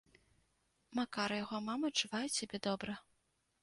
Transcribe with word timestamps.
Макар 1.01 1.29
і 1.37 1.39
яго 1.43 1.57
мама 1.69 1.85
адчуваюць 1.95 2.37
сябе 2.41 2.57
добра. 2.71 2.93